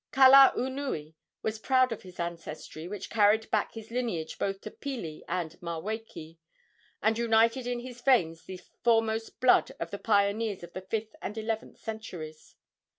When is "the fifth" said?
10.73-11.15